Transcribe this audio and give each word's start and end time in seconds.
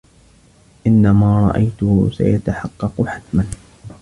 إنّ 0.87 1.11
ما 1.11 1.47
رأيته 1.47 2.09
سيتحقّق 2.11 3.05
حتما. 3.07 3.45